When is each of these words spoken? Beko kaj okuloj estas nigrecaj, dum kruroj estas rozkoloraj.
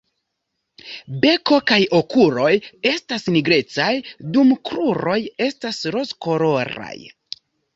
Beko 1.25 1.59
kaj 1.71 1.77
okuloj 1.97 2.49
estas 2.93 3.27
nigrecaj, 3.35 3.91
dum 4.39 4.57
kruroj 4.71 5.19
estas 5.51 5.83
rozkoloraj. 5.99 6.99